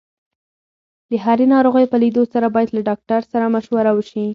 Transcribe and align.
د 1.09 1.11
هرې 1.23 1.45
ناروغۍ 1.53 1.85
په 1.89 1.97
لیدو 2.03 2.23
سره 2.33 2.47
باید 2.55 2.69
له 2.73 2.81
ډاکټر 2.89 3.21
سره 3.33 3.45
مشوره 3.55 3.91
وشي. 3.95 4.25